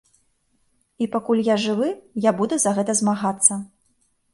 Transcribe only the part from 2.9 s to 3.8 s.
змагацца.